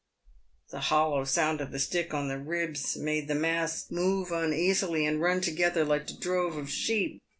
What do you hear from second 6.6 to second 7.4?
sheep.